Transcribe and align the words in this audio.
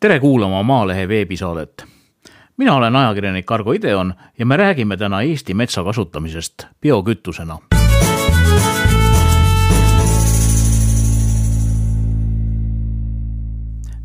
tere 0.00 0.20
kuulama 0.20 0.62
Maalehe 0.62 1.08
veebisaadet. 1.08 1.84
mina 2.56 2.74
olen 2.74 2.96
ajakirjanik 2.96 3.52
Argo 3.52 3.72
Ideon 3.72 4.14
ja 4.38 4.46
me 4.46 4.56
räägime 4.56 4.96
täna 4.96 5.22
Eesti 5.22 5.54
metsa 5.54 5.84
kasutamisest 5.84 6.66
biokütusena. 6.80 7.58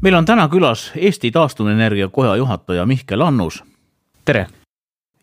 meil 0.01 0.15
on 0.15 0.25
täna 0.25 0.47
külas 0.47 0.91
Eesti 0.95 1.31
Taastuvenergia 1.31 2.07
Koja 2.07 2.35
juhataja 2.35 2.85
Mihkel 2.85 3.21
Annus. 3.21 3.63
tere! 4.25 4.47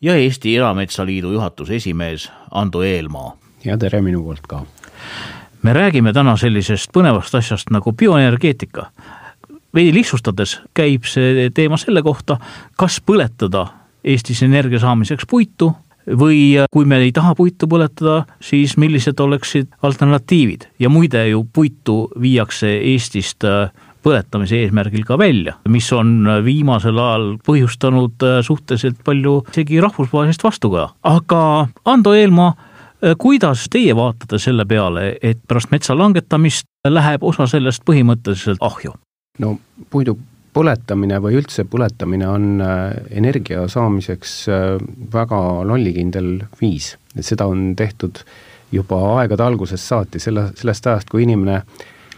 ja 0.03 0.15
Eesti 0.15 0.57
Erametsaliidu 0.57 1.33
juhatuse 1.33 1.77
esimees 1.77 2.33
Ando 2.51 2.83
Eelmaa. 2.83 3.37
ja 3.65 3.79
tere 3.79 4.03
minu 4.03 4.23
poolt 4.23 4.47
ka. 4.49 4.63
me 5.63 5.73
räägime 5.73 6.13
täna 6.13 6.37
sellisest 6.37 6.91
põnevast 6.99 7.35
asjast 7.39 7.71
nagu 7.71 7.93
bioenergeetika 7.93 8.87
veidi 9.75 9.95
lihtsustades 9.95 10.59
käib 10.75 11.07
see 11.09 11.49
teema 11.55 11.79
selle 11.81 12.03
kohta, 12.03 12.39
kas 12.77 13.01
põletada 13.01 13.69
Eestis 14.03 14.43
energia 14.43 14.81
saamiseks 14.83 15.29
puitu 15.31 15.69
või 16.19 16.57
kui 16.75 16.87
me 16.89 16.99
ei 17.05 17.13
taha 17.15 17.37
puitu 17.39 17.69
põletada, 17.71 18.25
siis 18.43 18.75
millised 18.77 19.21
oleksid 19.21 19.71
alternatiivid 19.87 20.67
ja 20.83 20.91
muide 20.91 21.23
ju 21.29 21.45
puitu 21.45 22.09
viiakse 22.21 22.73
Eestist 22.93 23.47
äh, 23.47 23.71
põletamise 24.03 24.59
eesmärgil 24.65 25.05
ka 25.07 25.19
välja, 25.19 25.55
mis 25.71 25.87
on 25.95 26.27
viimasel 26.45 26.99
ajal 26.99 27.29
põhjustanud 27.47 28.27
äh, 28.27 28.41
suhteliselt 28.43 29.01
palju 29.05 29.39
isegi 29.53 29.81
rahvusvahelist 29.81 30.45
vastukaja. 30.45 30.91
aga 31.03 31.69
Ando 31.85 32.15
Eelmaa, 32.19 32.57
äh, 33.05 33.15
kuidas 33.19 33.69
teie 33.71 33.97
vaatate 33.97 34.43
selle 34.43 34.67
peale, 34.67 35.17
et 35.23 35.41
pärast 35.49 35.71
metsa 35.71 35.97
langetamist 35.99 36.67
läheb 36.89 37.23
osa 37.23 37.47
sellest 37.47 37.87
põhimõtteliselt 37.87 38.59
ahju? 38.61 38.97
No 39.41 39.57
puidu 39.91 40.17
põletamine 40.53 41.17
või 41.25 41.39
üldse 41.41 41.65
põletamine 41.69 42.29
on 42.29 42.49
äh, 42.61 42.93
energia 43.17 43.65
saamiseks 43.73 44.35
äh, 44.53 44.65
väga 45.13 45.41
lollikindel 45.69 46.35
viis, 46.61 46.93
et 47.17 47.25
seda 47.25 47.47
on 47.49 47.73
tehtud 47.77 48.21
juba 48.73 48.99
aegade 49.21 49.45
algusest 49.45 49.89
saati, 49.89 50.21
selle, 50.21 50.51
sellest 50.57 50.87
ajast, 50.87 51.11
kui 51.13 51.25
inimene 51.25 51.63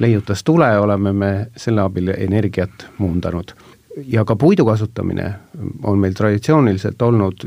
leiutas 0.02 0.42
tule, 0.42 0.69
oleme 0.78 1.12
me 1.14 1.30
selle 1.56 1.84
abil 1.84 2.11
energiat 2.16 2.89
muundanud. 2.98 3.55
ja 4.11 4.24
ka 4.24 4.34
puidu 4.36 4.64
kasutamine 4.67 5.34
on 5.83 5.98
meil 5.98 6.14
traditsiooniliselt 6.14 7.02
olnud 7.02 7.46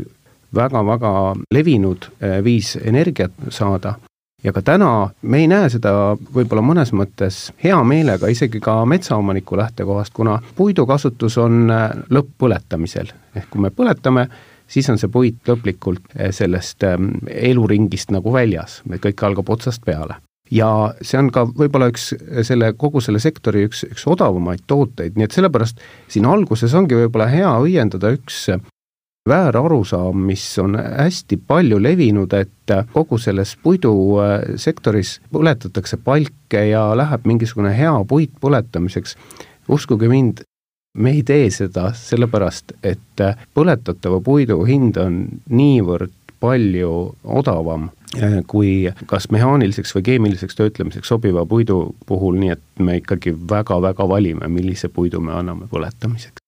väga-väga 0.55 1.35
levinud 1.51 2.07
äh, 2.23 2.43
viis 2.43 2.77
energiat 2.83 3.33
saada 3.49 3.97
ja 4.43 4.53
ka 4.53 4.61
täna 4.61 5.09
me 5.21 5.41
ei 5.41 5.47
näe 5.49 5.69
seda 5.73 5.91
võib-olla 6.33 6.61
mõnes 6.65 6.91
mõttes 6.95 7.47
hea 7.63 7.77
meelega 7.87 8.29
isegi 8.31 8.61
ka 8.63 8.79
metsaomaniku 8.85 9.57
lähtekohast, 9.57 10.13
kuna 10.13 10.37
puidu 10.55 10.85
kasutus 10.89 11.37
on 11.41 11.71
äh, 11.73 11.89
lõpp-põletamisel. 12.13 13.11
ehk 13.35 13.49
kui 13.49 13.61
me 13.61 13.73
põletame, 13.73 14.27
siis 14.67 14.89
on 14.93 15.01
see 15.01 15.09
puit 15.09 15.41
lõplikult 15.49 16.13
äh, 16.15 16.29
sellest 16.31 16.85
ähm, 16.85 17.15
eluringist 17.27 18.13
nagu 18.13 18.33
väljas, 18.33 18.81
kõik 18.87 19.25
algab 19.25 19.49
otsast 19.49 19.85
peale. 19.85 20.21
Ja 20.51 20.93
see 21.01 21.17
on 21.19 21.27
ka 21.33 21.43
võib-olla 21.43 21.89
üks 21.91 22.13
selle, 22.47 22.71
kogu 22.79 23.01
selle 23.03 23.19
sektori 23.19 23.65
üks, 23.67 23.83
üks 23.89 24.05
odavamaid 24.07 24.63
tooteid, 24.67 25.17
nii 25.17 25.27
et 25.27 25.35
sellepärast 25.35 25.81
siin 26.13 26.29
alguses 26.29 26.73
ongi 26.77 26.95
võib-olla 26.95 27.27
hea 27.33 27.51
õiendada 27.65 28.13
üks 28.15 28.45
väärarusaam, 29.27 30.17
mis 30.29 30.45
on 30.59 30.75
hästi 30.75 31.39
palju 31.47 31.79
levinud, 31.83 32.33
et 32.33 32.75
kogu 32.93 33.17
selles 33.17 33.55
puidusektoris 33.63 35.17
põletatakse 35.33 35.99
palke 36.03 36.63
ja 36.69 36.89
läheb 36.97 37.25
mingisugune 37.25 37.73
hea 37.77 37.93
puit 38.07 38.31
põletamiseks. 38.41 39.15
uskuge 39.67 40.07
mind, 40.07 40.43
me 40.97 41.11
ei 41.11 41.23
tee 41.23 41.49
seda 41.51 41.91
sellepärast, 41.93 42.71
et 42.83 43.25
põletatava 43.53 44.21
puidu 44.23 44.63
hind 44.63 44.97
on 44.97 45.27
niivõrd 45.49 46.13
palju 46.39 47.15
odavam 47.23 47.89
kui 48.47 48.87
kas 49.05 49.29
mehaaniliseks 49.33 49.95
või 49.95 50.03
keemiliseks 50.03 50.55
töötlemiseks 50.55 51.07
sobiva 51.07 51.45
puidu 51.45 51.95
puhul, 52.05 52.39
nii 52.39 52.55
et 52.55 52.65
me 52.79 52.97
ikkagi 53.01 53.35
väga-väga 53.49 54.07
valime, 54.09 54.47
millise 54.47 54.89
puidu 54.89 55.19
me 55.19 55.33
anname 55.35 55.67
põletamiseks 55.67 56.46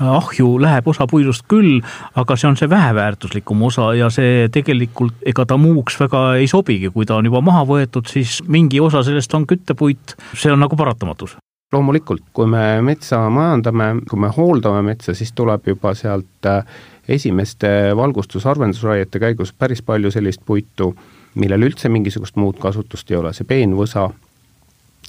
ahju 0.00 0.56
läheb 0.60 0.86
osa 0.88 1.06
puidust 1.06 1.44
küll, 1.50 1.82
aga 2.16 2.36
see 2.36 2.48
on 2.48 2.56
see 2.56 2.70
väheväärtuslikum 2.70 3.62
osa 3.68 3.90
ja 3.94 4.08
see 4.10 4.48
tegelikult, 4.52 5.18
ega 5.28 5.44
ta 5.46 5.58
muuks 5.60 5.98
väga 6.00 6.22
ei 6.40 6.48
sobigi, 6.48 6.88
kui 6.94 7.06
ta 7.06 7.18
on 7.20 7.28
juba 7.28 7.42
maha 7.44 7.66
võetud, 7.68 8.08
siis 8.08 8.40
mingi 8.48 8.80
osa 8.80 9.02
sellest 9.04 9.34
on 9.36 9.46
küttepuit, 9.46 10.16
see 10.32 10.52
on 10.52 10.64
nagu 10.64 10.78
paratamatus. 10.80 11.36
Loomulikult, 11.72 12.24
kui 12.36 12.48
me 12.48 12.80
metsa 12.84 13.20
majandame, 13.32 14.02
kui 14.08 14.20
me 14.20 14.28
hooldame 14.32 14.82
metsa, 14.84 15.14
siis 15.16 15.32
tuleb 15.36 15.68
juba 15.72 15.94
sealt 15.96 16.48
äh, 16.48 16.64
esimeste 17.08 17.92
valgustus-harvendusraiete 17.96 19.20
käigus 19.20 19.52
päris 19.52 19.80
palju 19.84 20.10
sellist 20.12 20.44
puitu, 20.44 20.92
millel 21.40 21.68
üldse 21.68 21.88
mingisugust 21.92 22.36
muud 22.36 22.60
kasutust 22.60 23.10
ei 23.10 23.20
ole, 23.20 23.32
see 23.36 23.48
peenvõsa 23.48 24.08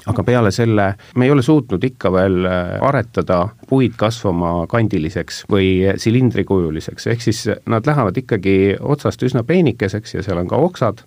aga 0.05 0.23
peale 0.23 0.51
selle 0.51 0.87
me 1.15 1.25
ei 1.25 1.31
ole 1.31 1.43
suutnud 1.45 1.83
ikka 1.83 2.11
veel 2.11 2.45
äh, 2.45 2.73
aretada 2.81 3.47
puid 3.69 3.95
kasvama 3.99 4.67
kandiliseks 4.71 5.43
või 5.51 5.93
silindrikujuliseks, 5.97 7.07
ehk 7.13 7.23
siis 7.23 7.45
nad 7.69 7.87
lähevad 7.87 8.17
ikkagi 8.23 8.75
otsast 8.79 9.23
üsna 9.23 9.43
peenikeseks 9.47 10.17
ja 10.17 10.25
seal 10.25 10.41
on 10.43 10.51
ka 10.51 10.59
oksad, 10.59 11.03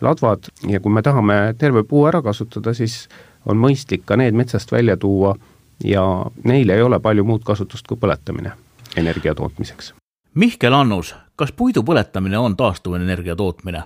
ladvad 0.00 0.50
ja 0.68 0.80
kui 0.80 0.92
me 0.92 1.02
tahame 1.04 1.40
terve 1.58 1.84
puu 1.84 2.06
ära 2.08 2.22
kasutada, 2.24 2.74
siis 2.74 3.04
on 3.46 3.60
mõistlik 3.60 4.04
ka 4.08 4.16
need 4.20 4.36
metsast 4.36 4.72
välja 4.72 4.96
tuua 4.96 5.36
ja 5.84 6.04
neil 6.44 6.70
ei 6.70 6.82
ole 6.82 7.00
palju 7.00 7.24
muud 7.24 7.44
kasutust 7.44 7.88
kui 7.88 8.00
põletamine 8.00 8.52
energia 8.96 9.34
tootmiseks. 9.34 9.94
Mihkel 10.34 10.74
Annus, 10.74 11.14
kas 11.36 11.52
puidu 11.52 11.82
põletamine 11.82 12.38
on 12.38 12.56
taastuvenergia 12.56 13.36
tootmine? 13.36 13.82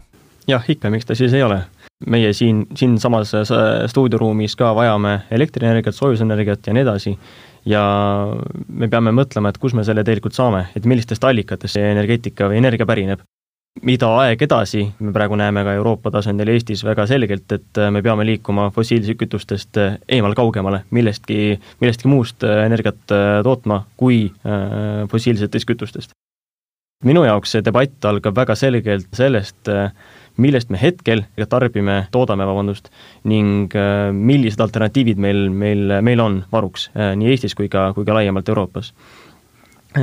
jah, 0.46 0.64
ikka, 0.68 0.90
miks 0.90 1.06
ta 1.08 1.14
siis 1.16 1.32
ei 1.32 1.42
ole 1.42 1.62
meie 2.10 2.32
siin, 2.36 2.64
siinsamas 2.76 3.34
äh, 3.34 3.44
stuudioruumis 3.90 4.56
ka 4.56 4.72
vajame 4.76 5.18
elektrienergiat, 5.34 5.96
soojusenergiat 5.96 6.66
ja 6.66 6.74
nii 6.76 6.84
edasi, 6.84 7.14
ja 7.68 7.84
me 8.68 8.88
peame 8.92 9.14
mõtlema, 9.16 9.52
et 9.52 9.60
kus 9.60 9.74
me 9.76 9.84
selle 9.86 10.04
tegelikult 10.04 10.36
saame, 10.36 10.66
et 10.76 10.86
millistest 10.88 11.24
allikatest 11.24 11.78
see 11.78 11.92
energeetika 11.92 12.50
või 12.50 12.60
energia 12.62 12.86
pärineb. 12.86 13.24
mida 13.82 14.06
aeg 14.22 14.42
edasi, 14.42 14.84
me 15.02 15.10
praegu 15.12 15.34
näeme 15.34 15.64
ka 15.66 15.72
Euroopa 15.74 16.10
tasandil 16.14 16.52
Eestis 16.52 16.84
väga 16.86 17.08
selgelt, 17.10 17.52
et 17.52 17.78
äh, 17.78 17.90
me 17.90 18.02
peame 18.02 18.26
liikuma 18.26 18.68
fossiilsetest 18.70 19.18
kütustest 19.18 19.80
äh, 19.82 19.96
eemal 20.08 20.34
kaugemale, 20.34 20.84
millestki, 20.90 21.58
millestki 21.80 22.08
muust 22.08 22.44
energiat 22.44 23.00
tootma 23.42 23.84
kui 23.96 24.32
fossiilsetest 25.10 25.66
kütustest. 25.66 26.10
minu 27.04 27.24
jaoks 27.24 27.50
see 27.50 27.64
debatt 27.64 28.04
algab 28.04 28.36
väga 28.36 28.54
selgelt 28.54 29.10
sellest, 29.12 29.68
millest 30.36 30.70
me 30.72 30.78
hetkel 30.80 31.22
tarbime, 31.50 32.04
toodame, 32.14 32.46
vabandust, 32.48 32.90
ning 33.30 33.74
äh, 33.78 34.08
millised 34.14 34.60
alternatiivid 34.60 35.20
meil, 35.22 35.46
meil, 35.54 35.98
meil 36.02 36.22
on 36.22 36.40
varuks 36.52 36.88
äh, 36.94 37.12
nii 37.18 37.30
Eestis 37.34 37.54
kui 37.54 37.70
ka, 37.72 37.92
kui 37.94 38.06
ka 38.06 38.16
laiemalt 38.16 38.50
Euroopas 38.50 38.92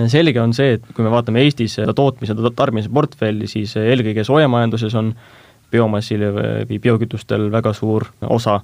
selge 0.07 0.39
on 0.39 0.53
see, 0.55 0.77
et 0.77 0.85
kui 0.95 1.03
me 1.03 1.11
vaatame 1.11 1.41
Eestis 1.43 1.75
seda 1.75 1.91
tootmise, 1.95 2.37
tarbimise 2.55 2.87
portfelli, 2.95 3.49
siis 3.51 3.73
eelkõige 3.75 4.23
soojamajanduses 4.23 4.95
on 4.95 5.11
biomassil 5.71 6.23
või 6.31 6.79
biokütustel 6.83 7.49
väga 7.51 7.73
suur 7.75 8.07
osa. 8.27 8.61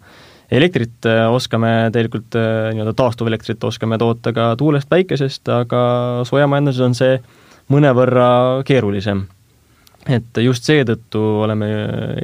elektrit 0.52 1.04
äh, 1.06 1.26
oskame 1.28 1.90
tegelikult, 1.92 2.32
nii-öelda 2.72 2.94
taastuvelektrit 2.96 3.64
oskame 3.64 3.98
toota 4.00 4.32
ka 4.34 4.54
tuulest, 4.56 4.88
päikesest, 4.90 5.50
aga 5.52 5.82
soojamajanduses 6.24 6.86
on 6.86 6.96
see 6.96 7.18
mõnevõrra 7.68 8.64
keerulisem 8.64 9.26
et 10.08 10.44
just 10.44 10.68
seetõttu 10.68 11.24
oleme 11.44 11.72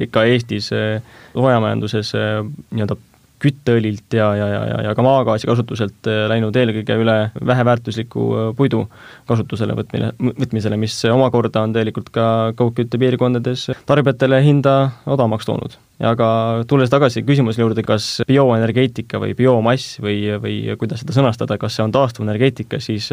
ikka 0.06 0.24
Eestis 0.30 0.70
eh, 0.74 1.02
soojamajanduses 1.34 2.14
eh, 2.18 2.38
nii-öelda 2.70 2.96
kütteõlilt 3.44 4.14
ja, 4.16 4.30
ja, 4.38 4.46
ja, 4.48 4.76
ja 4.86 4.92
ka 4.96 5.02
maagaasi 5.04 5.44
kasutuselt 5.44 6.06
läinud 6.30 6.56
eelkõige 6.56 6.94
üle 6.96 7.16
väheväärtusliku 7.44 8.54
puidu 8.56 8.86
kasutusele 9.28 9.74
võtmine, 9.76 10.14
võtmisele, 10.16 10.78
mis 10.80 10.94
omakorda 11.10 11.66
on 11.66 11.74
tegelikult 11.74 12.08
ka 12.14 12.54
kaugküttepiirkondades 12.56 13.66
tarbijatele 13.84 14.38
hinda 14.46 14.76
odavamaks 15.04 15.50
toonud. 15.50 15.76
aga 16.00 16.28
tulles 16.70 16.88
tagasi 16.94 17.20
küsimuse 17.26 17.60
juurde, 17.60 17.84
kas 17.84 18.22
bioenergeetika 18.30 19.20
või 19.20 19.36
biomass 19.36 19.98
või, 20.00 20.22
või 20.40 20.78
kuidas 20.80 21.04
seda 21.04 21.18
sõnastada, 21.18 21.58
kas 21.60 21.76
see 21.76 21.84
on 21.84 21.92
taastuvenergeetika, 21.92 22.80
siis, 22.80 23.10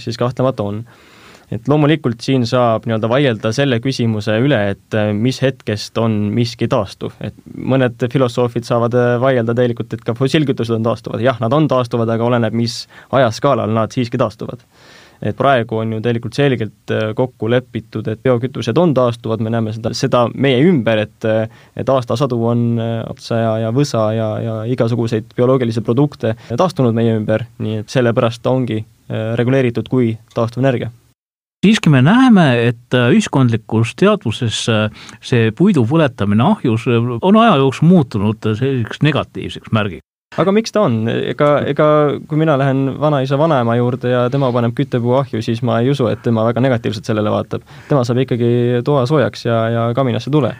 siis 0.00 0.16
kahtlemata 0.16 0.64
on 0.64 0.80
et 1.54 1.68
loomulikult 1.70 2.22
siin 2.24 2.46
saab 2.48 2.88
nii-öelda 2.88 3.10
vaielda 3.10 3.52
selle 3.54 3.78
küsimuse 3.84 4.36
üle, 4.42 4.58
et 4.74 4.96
äh, 4.98 5.12
mis 5.14 5.40
hetkest 5.42 5.98
on 6.00 6.16
miski 6.34 6.68
taastuv, 6.70 7.14
et 7.24 7.36
mõned 7.54 8.08
filosoofid 8.12 8.66
saavad 8.66 8.96
äh, 8.98 9.14
vaielda 9.22 9.54
tegelikult, 9.56 9.94
et 9.94 10.02
ka 10.04 10.16
fossiilkütused 10.18 10.74
on 10.78 10.86
taastuvad, 10.86 11.22
jah, 11.24 11.38
nad 11.42 11.54
on 11.54 11.68
taastuvad, 11.70 12.10
aga 12.10 12.26
oleneb, 12.26 12.56
mis 12.58 12.84
ajaskaalal 13.14 13.72
nad 13.74 13.94
siiski 13.94 14.20
taastuvad. 14.20 14.66
et 15.24 15.36
praegu 15.36 15.78
on 15.78 15.92
ju 15.94 16.00
tegelikult 16.04 16.34
selgelt 16.36 16.92
kokku 17.16 17.48
lepitud, 17.48 18.08
et 18.10 18.20
biokütused 18.20 18.76
on 18.76 18.90
taastuvad, 18.94 19.40
me 19.40 19.52
näeme 19.54 19.72
seda, 19.72 19.92
seda 19.96 20.24
meie 20.34 20.58
ümber, 20.66 20.98
et 21.06 21.26
et 21.80 21.88
aastasadu 21.88 22.40
on 22.44 22.64
otsa 23.08 23.38
ja, 23.38 23.52
ja 23.62 23.70
võsa 23.72 24.02
ja, 24.12 24.26
ja 24.42 24.56
igasuguseid 24.74 25.32
bioloogilisi 25.36 25.80
produkte 25.86 26.34
taastunud 26.58 26.92
meie 26.98 27.14
ümber, 27.16 27.46
nii 27.62 27.78
et 27.84 27.94
sellepärast 27.94 28.42
ta 28.42 28.52
ongi 28.52 28.82
reguleeritud 29.38 29.88
kui 29.88 30.12
taastuvenergia 30.34 30.90
siiski 31.64 31.90
me 31.92 32.02
näeme, 32.04 32.46
et 32.68 32.96
äh, 32.96 33.10
ühiskondlikus 33.14 33.94
teadvuses 34.00 34.64
äh, 34.72 35.04
see 35.24 35.52
puidu 35.56 35.86
põletamine 35.88 36.44
ahjus 36.54 36.88
äh, 36.90 37.12
on 37.22 37.38
aja 37.40 37.56
jooksul 37.62 37.88
muutunud 37.88 38.50
selliseks 38.50 39.00
negatiivseks 39.06 39.72
märgiks. 39.72 40.04
Aga 40.40 40.50
miks 40.50 40.74
ta 40.74 40.82
on, 40.88 41.04
ega, 41.06 41.48
ega 41.70 41.86
kui 42.28 42.40
mina 42.40 42.56
lähen 42.58 42.88
vanaisa 43.00 43.38
vanaema 43.38 43.76
juurde 43.78 44.10
ja 44.10 44.24
tema 44.34 44.50
paneb 44.52 44.74
küttepuu 44.74 45.14
ahju, 45.20 45.42
siis 45.46 45.62
ma 45.62 45.78
ei 45.78 45.92
usu, 45.94 46.08
et 46.10 46.24
tema 46.26 46.42
väga 46.48 46.64
negatiivselt 46.64 47.06
sellele 47.06 47.30
vaatab. 47.30 47.62
tema 47.88 48.02
saab 48.04 48.24
ikkagi 48.24 48.82
toa 48.84 49.06
soojaks 49.06 49.46
ja, 49.46 49.60
ja 49.70 49.88
kaminasse 49.94 50.34
tule 50.34 50.56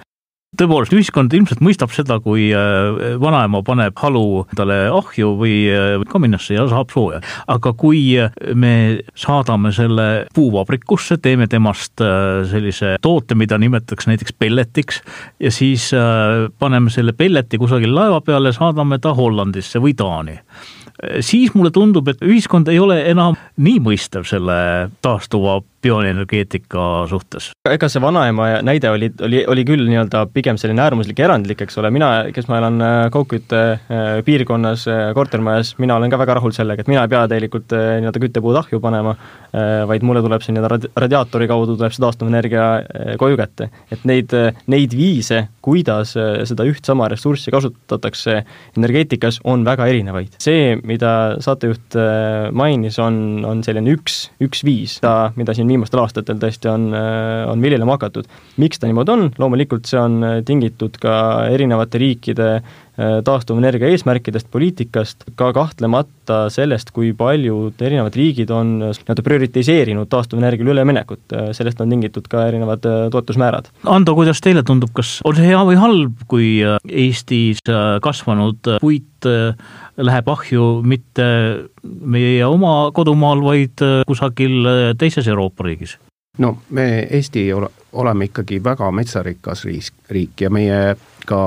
tõepoolest, 0.59 0.95
ühiskond 0.95 1.35
ilmselt 1.35 1.63
mõistab 1.65 1.93
seda, 1.95 2.19
kui 2.23 2.49
äh, 2.55 3.17
vanaema 3.21 3.63
paneb 3.67 3.97
halu 4.03 4.45
endale 4.53 4.79
ahju 4.93 5.35
või 5.41 5.57
äh, 5.73 6.05
kaminasse 6.11 6.57
ja 6.57 6.67
saab 6.71 6.93
sooja. 6.95 7.21
aga 7.51 7.75
kui 7.79 8.03
äh, 8.21 8.31
me 8.55 8.75
saadame 9.19 9.73
selle 9.75 10.27
puuvabrikusse, 10.35 11.19
teeme 11.23 11.49
temast 11.51 12.01
sellise 12.51 12.97
toote, 13.03 13.37
mida 13.39 13.59
nimetatakse 13.59 14.11
näiteks 14.11 14.35
pelletiks 14.39 15.01
ja 15.41 15.51
siis 15.55 15.91
paneme 16.59 16.91
selle 16.91 17.15
pelleti 17.17 17.59
kusagil 17.61 17.95
laeva 17.95 18.21
peale, 18.25 18.53
saadame 18.55 18.99
ta 19.03 19.15
Hollandisse 19.15 19.83
või 19.83 19.95
Taani 19.99 20.39
siis 21.21 21.55
mulle 21.55 21.73
tundub, 21.75 22.09
et 22.09 22.23
ühiskond 22.23 22.69
ei 22.71 22.79
ole 22.81 23.01
enam 23.11 23.37
nii 23.61 23.81
mõistev 23.83 24.27
selle 24.29 24.57
taastuva 25.05 25.59
bioenergeetika 25.85 27.05
suhtes. 27.11 27.51
ega 27.69 27.89
see 27.91 28.03
vanaema 28.03 28.49
näide 28.65 28.91
oli, 28.93 29.11
oli, 29.25 29.43
oli 29.51 29.65
küll 29.69 29.87
nii-öelda 29.89 30.25
pigem 30.33 30.59
selline 30.61 30.83
äärmuslik 30.85 31.21
ja 31.21 31.29
erandlik, 31.29 31.65
eks 31.65 31.79
ole, 31.81 31.91
mina, 31.95 32.11
kes 32.35 32.49
ma 32.51 32.61
elan 32.61 32.81
äh, 32.85 32.97
kaugkütte 33.15 33.63
äh, 33.75 34.05
piirkonnas 34.27 34.87
äh, 34.91 35.05
kortermajas, 35.17 35.75
mina 35.83 35.99
olen 35.99 36.13
ka 36.13 36.21
väga 36.21 36.39
rahul 36.41 36.55
sellega, 36.57 36.85
et 36.85 36.91
mina 36.91 37.05
ei 37.05 37.13
pea 37.13 37.25
tegelikult 37.31 37.75
nii-öelda 37.75 38.23
küttepuud 38.23 38.61
ahju 38.61 38.81
panema, 38.85 39.15
vaid 39.89 40.05
mulle 40.07 40.23
tuleb 40.25 40.43
see 40.43 40.55
nii-öelda 40.55 40.71
radi-, 40.73 40.91
radiaatori 41.05 41.49
kaudu 41.51 41.77
tuleb 41.79 41.95
see 41.95 42.03
taastuvenergia 42.03 42.65
koju 43.21 43.39
kätte. 43.39 43.69
et 43.95 44.05
neid, 44.09 44.33
neid 44.71 44.95
viise, 44.97 45.45
kuidas 45.65 46.15
seda 46.15 46.67
üht 46.69 46.85
sama 46.87 47.09
ressurssi 47.13 47.53
kasutatakse 47.55 48.41
energeetikas, 48.77 49.41
on 49.45 49.65
väga 49.67 49.87
erinevaid. 49.93 50.37
see, 50.43 50.75
mida 50.83 51.13
saatejuht 51.45 51.99
mainis, 52.53 52.99
on, 53.03 53.45
on 53.47 53.63
selline 53.67 53.95
üks, 53.95 54.25
üks 54.45 54.65
viis, 54.67 54.99
mida 55.39 55.57
siin 55.57 55.71
viimastel 55.75 56.03
aastatel 56.05 56.41
tõesti 56.43 56.71
on, 56.71 56.89
äh, 56.95 57.45
on 57.51 57.63
viljelema 57.63 57.99
hakatud. 57.99 58.31
miks 58.63 58.81
ta 58.81 58.89
niimoodi 58.89 59.15
on, 59.15 59.29
loomulikult 59.39 59.91
see 59.91 60.01
on 60.01 60.23
äh, 60.25 60.41
tingitud 60.47 60.99
ka 61.03 61.15
erinevate 61.53 62.01
riikide 62.03 62.51
äh, 62.57 62.75
taastuvenergia 62.97 63.91
eesmärkidest, 63.91 64.47
poliitikast, 64.55 65.25
ka 65.39 65.51
kahtlemata 65.57 66.45
sellest, 66.53 66.93
kui 66.95 67.11
paljud 67.19 67.83
erinevad 67.83 68.15
riigid 68.15 68.53
on 68.55 68.77
nii-öelda 68.85 69.25
prioritiseerinud 69.27 70.11
taastuvenergiale 70.13 70.77
üleminekut, 70.77 71.35
sellest 71.57 71.83
on 71.83 71.91
tingitud 71.91 72.29
ka 72.31 72.47
erinevad 72.49 72.87
toetusmäärad. 73.11 73.73
Ando, 73.91 74.15
kuidas 74.15 74.43
teile 74.45 74.63
tundub, 74.67 74.95
kas 74.95 75.17
on 75.27 75.37
see 75.39 75.51
hea 75.51 75.65
või 75.67 75.79
halb, 75.81 76.23
kui 76.31 76.49
Eestis 76.63 77.63
kasvanud 78.05 78.77
puit 78.83 79.29
läheb 79.97 80.31
ahju 80.31 80.71
mitte 80.87 81.29
meie 81.83 82.47
oma 82.47 82.93
kodumaal, 82.95 83.43
vaid 83.43 83.83
kusagil 84.07 84.69
teises 85.01 85.29
Euroopa 85.31 85.67
riigis? 85.67 85.99
no 86.39 86.59
me, 86.71 87.07
Eesti 87.11 87.53
ole, 87.53 87.69
oleme 87.93 88.25
ikkagi 88.31 88.59
väga 88.65 88.91
metsarikas 88.91 89.65
riik, 89.65 89.93
riik 90.11 90.41
ja 90.47 90.51
meie 90.51 90.97
ka 91.27 91.41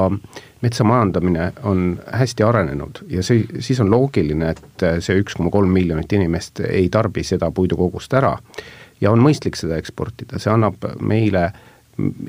metsa 0.62 0.84
majandamine 0.88 1.52
on 1.70 2.00
hästi 2.12 2.44
arenenud 2.44 3.04
ja 3.14 3.24
see, 3.24 3.46
siis 3.60 3.80
on 3.84 3.92
loogiline, 3.92 4.50
et 4.56 4.86
see 5.06 5.20
üks 5.22 5.38
koma 5.38 5.52
kolm 5.54 5.74
miljonit 5.74 6.14
inimest 6.18 6.64
ei 6.70 6.90
tarbi 6.90 7.24
seda 7.24 7.52
puidukogust 7.52 8.14
ära. 8.14 8.38
ja 9.02 9.12
on 9.12 9.22
mõistlik 9.22 9.56
seda 9.56 9.78
eksportida, 9.78 10.40
see 10.40 10.54
annab 10.54 10.82
meile 11.02 11.52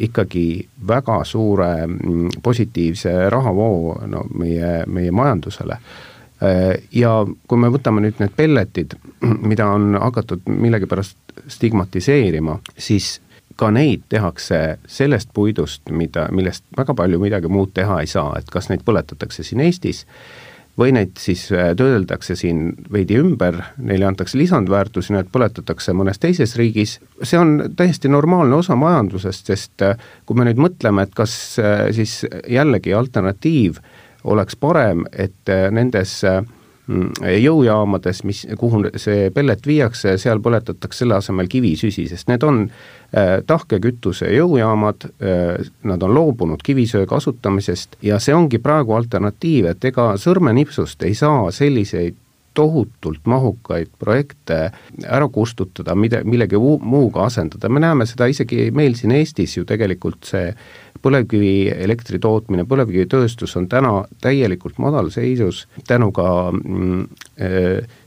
ikkagi 0.00 0.69
väga 0.88 1.22
suure 1.28 1.86
mm, 1.86 2.38
positiivse 2.42 3.30
rahavoo 3.30 3.98
no 4.08 4.25
meie, 4.34 4.84
meie 4.86 5.10
majandusele 5.12 5.76
Äh, 6.42 6.76
ja 6.94 7.10
kui 7.50 7.58
me 7.58 7.70
võtame 7.75 8.02
nüüd 8.04 8.20
need 8.22 8.34
pelletid, 8.38 8.94
mida 9.50 9.66
on 9.75 9.96
hakatud 9.98 10.46
millegipärast 10.46 11.19
stigmatiseerima, 11.50 12.58
siis 12.78 13.16
ka 13.58 13.70
neid 13.75 14.05
tehakse 14.08 14.78
sellest 14.87 15.32
puidust, 15.34 15.90
mida, 15.90 16.28
millest 16.34 16.64
väga 16.78 16.94
palju 16.94 17.19
midagi 17.22 17.50
muud 17.50 17.75
teha 17.75 18.00
ei 18.02 18.10
saa, 18.10 18.37
et 18.38 18.50
kas 18.52 18.70
neid 18.70 18.84
põletatakse 18.87 19.43
siin 19.46 19.64
Eestis 19.66 20.05
või 20.78 20.93
neid 20.94 21.16
siis 21.19 21.49
äh, 21.50 21.72
töödeldakse 21.76 22.37
siin 22.38 22.72
veidi 22.93 23.19
ümber, 23.19 23.60
neile 23.82 24.06
antakse 24.06 24.38
lisandväärtusi, 24.38 25.12
need 25.16 25.31
põletatakse 25.34 25.94
mõnes 25.99 26.22
teises 26.22 26.55
riigis, 26.60 26.99
see 27.22 27.38
on 27.38 27.56
täiesti 27.76 28.10
normaalne 28.10 28.60
osa 28.62 28.78
majandusest, 28.78 29.50
sest 29.50 29.87
äh, 29.87 29.99
kui 30.26 30.38
me 30.38 30.46
nüüd 30.46 30.61
mõtleme, 30.62 31.06
et 31.08 31.16
kas 31.19 31.34
siis 31.96 32.20
jällegi 32.46 32.94
alternatiiv 32.94 33.82
äh, 33.82 33.96
oleks 34.25 34.56
parem, 34.56 35.04
et 35.12 35.49
äh, 35.49 35.69
nendes 35.70 36.20
äh, 36.25 36.43
jõujaamades, 36.88 38.23
mis, 38.25 38.44
kuhu 38.58 38.82
see 38.96 39.29
pellet 39.35 39.67
viiakse, 39.67 40.17
seal 40.20 40.40
põletatakse 40.44 41.05
selle 41.05 41.19
asemel 41.19 41.49
kivisüsi, 41.50 42.06
sest 42.08 42.31
need 42.31 42.44
on 42.49 42.62
äh, 42.69 43.38
tahkekütuse 43.46 44.31
jõujaamad 44.32 45.08
äh,, 45.08 45.69
nad 45.88 46.02
on 46.02 46.14
loobunud 46.17 46.64
kivisöe 46.64 47.06
kasutamisest 47.06 47.99
ja 48.02 48.20
see 48.23 48.37
ongi 48.37 48.61
praegu 48.62 48.96
alternatiiv, 48.96 49.69
et 49.75 49.85
ega 49.90 50.14
sõrmenipsust 50.20 51.05
ei 51.05 51.19
saa 51.19 51.50
selliseid 51.55 52.17
tohutult 52.58 53.28
mahukaid 53.31 53.93
projekte 53.99 54.58
ära 55.06 55.28
kustutada, 55.32 55.94
mida, 55.94 56.25
millegi 56.26 56.58
muuga 56.58 57.28
asendada, 57.28 57.70
me 57.70 57.82
näeme 57.84 58.06
seda 58.08 58.26
isegi 58.31 58.69
meil 58.75 58.99
siin 58.99 59.14
Eestis 59.14 59.56
ju 59.56 59.66
tegelikult 59.69 60.26
see 60.26 60.50
põlevkivielektri 61.02 62.19
tootmine, 62.22 62.66
põlevkivitööstus 62.66 63.55
on 63.60 63.69
täna 63.70 63.93
täielikult 64.25 64.81
madalseisus 64.82 65.66
tänu 65.87 66.10
ka 66.14 66.28
mm, 66.50 67.06
eh, 67.38 67.99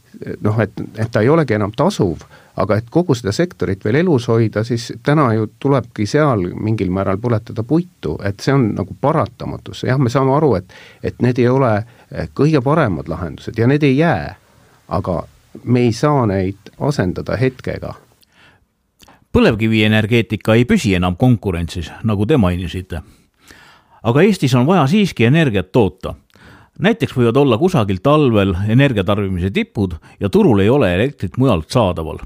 noh, 0.44 0.60
et, 0.60 0.84
et 0.98 1.12
ta 1.12 1.24
ei 1.24 1.30
olegi 1.32 1.56
enam 1.56 1.72
tasuv, 1.76 2.26
aga 2.62 2.78
et 2.78 2.90
kogu 2.92 3.16
seda 3.16 3.32
sektorit 3.36 3.84
veel 3.86 4.02
elus 4.02 4.28
hoida, 4.32 4.66
siis 4.68 4.90
täna 5.06 5.30
ju 5.38 5.48
tulebki 5.60 6.06
seal 6.10 6.44
mingil 6.52 6.92
määral 6.94 7.20
põletada 7.22 7.64
puitu, 7.68 8.18
et 8.28 8.44
see 8.44 8.54
on 8.56 8.72
nagu 8.76 8.96
paratamatus, 9.02 9.86
jah, 9.88 10.00
me 10.00 10.12
saame 10.12 10.36
aru, 10.36 10.56
et 10.60 10.78
et 11.04 11.24
need 11.24 11.40
ei 11.40 11.48
ole 11.50 11.74
eh, 11.80 12.30
kõige 12.36 12.62
paremad 12.64 13.10
lahendused 13.12 13.58
ja 13.58 13.70
need 13.72 13.88
ei 13.88 13.98
jää, 13.98 14.36
aga 14.92 15.24
me 15.64 15.88
ei 15.88 15.92
saa 15.96 16.26
neid 16.30 16.72
asendada 16.80 17.38
hetkega 17.40 17.96
põlevkivienergeetika 19.32 20.56
ei 20.60 20.66
püsi 20.68 20.96
enam 20.98 21.16
konkurentsis, 21.16 21.92
nagu 22.04 22.26
te 22.28 22.38
mainisite. 22.38 23.02
aga 24.04 24.22
Eestis 24.22 24.56
on 24.56 24.66
vaja 24.66 24.88
siiski 24.88 25.26
energiat 25.26 25.72
toota. 25.72 26.16
näiteks 26.80 27.14
võivad 27.14 27.38
olla 27.38 27.58
kusagil 27.58 28.00
talvel 28.04 28.56
energiatarbimise 28.68 29.52
tipud 29.52 29.94
ja 30.20 30.30
turul 30.30 30.60
ei 30.60 30.70
ole 30.70 30.96
elektrit 30.96 31.38
mujalt 31.38 31.70
saadaval 31.70 32.18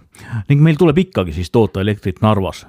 ning 0.49 0.61
meil 0.61 0.75
tuleb 0.75 0.97
ikkagi 0.97 1.33
siis 1.33 1.51
toota 1.51 1.81
elektrit 1.81 2.21
Narvas. 2.21 2.65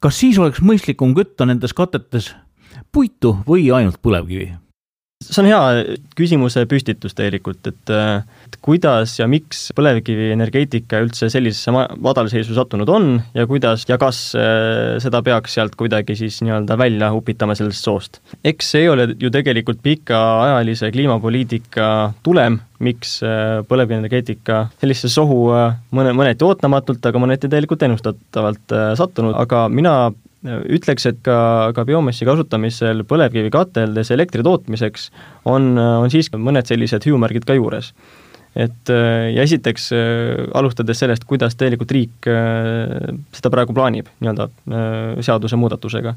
kas 0.00 0.20
siis 0.20 0.38
oleks 0.38 0.60
mõistlikum 0.60 1.14
kütta 1.14 1.46
nendes 1.46 1.72
katetes 1.72 2.34
puitu 2.92 3.38
või 3.46 3.72
ainult 3.72 4.02
põlevkivi? 4.02 4.52
See 5.22 5.42
on 5.44 5.50
hea 5.50 5.96
küsimuse 6.18 6.66
püstitus 6.70 7.16
tegelikult, 7.18 7.72
et 7.72 7.94
kuidas 8.62 9.16
ja 9.18 9.26
miks 9.30 9.66
põlevkivienergeetika 9.76 11.00
üldse 11.02 11.28
sellisesse 11.32 11.72
madalseisu 11.74 12.54
sattunud 12.56 12.90
on 12.92 13.08
ja 13.34 13.46
kuidas 13.50 13.84
ja 13.88 13.98
kas 14.00 14.20
äh, 14.38 14.98
seda 15.02 15.22
peaks 15.26 15.56
sealt 15.58 15.74
kuidagi 15.78 16.16
siis 16.18 16.40
nii-öelda 16.46 16.76
välja 16.78 17.12
upitama 17.14 17.56
sellest 17.58 17.84
soost. 17.84 18.20
eks 18.44 18.72
see 18.74 18.84
ei 18.86 18.92
ole 18.92 19.08
ju 19.18 19.30
tegelikult 19.34 19.82
pikaajalise 19.82 20.92
kliimapoliitika 20.94 21.86
tulem, 22.22 22.60
miks 22.82 23.18
äh, 23.26 23.62
põlevkivienergeetika 23.68 24.66
sellisesse 24.80 25.14
sohu 25.16 25.40
äh, 25.56 25.78
mõne, 25.90 26.14
mõneti 26.16 26.46
ootamatult, 26.46 27.02
aga 27.06 27.22
mõneti 27.22 27.50
tegelikult 27.50 27.82
ennustatavalt 27.88 28.78
sattunud, 28.98 29.34
aga 29.38 29.66
mina 29.72 29.96
ütleks, 30.42 31.06
et 31.06 31.20
ka, 31.26 31.36
ka 31.76 31.84
biomassi 31.86 32.26
kasutamisel 32.26 33.04
põlevkivikateldes 33.08 34.10
elektri 34.14 34.42
tootmiseks 34.46 35.10
on, 35.48 35.76
on 35.78 36.10
siiski 36.12 36.40
mõned 36.40 36.66
sellised 36.66 37.06
hüüumärgid 37.06 37.46
ka 37.46 37.56
juures. 37.58 37.92
et 38.54 38.90
ja 38.92 39.42
esiteks 39.42 39.92
alustades 40.54 40.98
sellest, 40.98 41.24
kuidas 41.24 41.54
tegelikult 41.56 41.94
riik 41.94 42.26
seda 43.32 43.52
praegu 43.54 43.72
plaanib 43.72 44.10
nii-öelda 44.20 45.22
seadusemuudatusega 45.24 46.16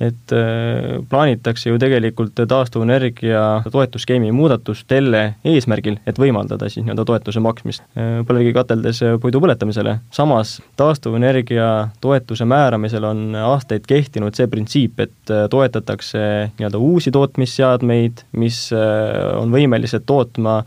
et 0.00 0.32
äh, 0.32 1.00
plaanitakse 1.08 1.70
ju 1.70 1.78
tegelikult 1.78 2.38
taastuvenergia 2.48 3.62
toetusskeemi 3.70 4.32
muudatust 4.34 4.88
selle 4.88 5.22
eesmärgil, 5.44 5.98
et 6.06 6.18
võimaldada 6.18 6.68
siis 6.70 6.84
nii-öelda 6.86 7.04
toetuse 7.08 7.42
maksmist 7.44 7.84
äh, 7.96 8.20
põlevkivikateldes 8.28 9.02
puidu 9.22 9.42
põletamisele. 9.42 9.98
samas 10.10 10.58
taastuvenergia 10.76 11.68
toetuse 12.00 12.44
määramisel 12.44 13.04
on 13.08 13.36
aastaid 13.36 13.86
kehtinud 13.88 14.34
see 14.38 14.48
printsiip, 14.50 15.00
et 15.00 15.30
äh, 15.34 15.46
toetatakse 15.50 16.24
nii-öelda 16.58 16.78
uusi 16.78 17.12
tootmisseadmeid, 17.14 18.26
mis 18.38 18.64
on 18.72 19.52
võimelised 19.52 20.04
tootma 20.06 20.62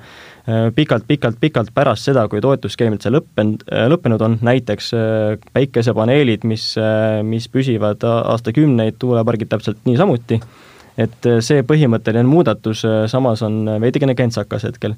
pikalt-pikalt-pikalt 0.76 1.72
pärast 1.74 2.06
seda, 2.06 2.28
kui 2.30 2.42
toetusskeem 2.42 2.94
üldse 2.94 3.10
lõppenud, 3.10 3.64
lõppenud 3.90 4.22
on, 4.22 4.36
näiteks 4.46 4.92
päikesepaneelid, 5.56 6.46
mis, 6.46 6.68
mis 7.26 7.48
püsivad 7.50 8.06
aastakümneid 8.06 9.00
tuule 9.02 9.26
tuulepargid 9.26 9.48
täpselt 9.48 9.78
niisamuti, 9.86 10.40
et 10.98 11.26
äh, 11.26 11.40
see 11.42 11.64
põhimõtteline 11.64 12.28
muudatus 12.28 12.86
äh, 12.86 13.06
samas 13.08 13.42
on 13.42 13.66
veidikene 13.82 14.16
kentsakas 14.16 14.64
hetkel. 14.64 14.96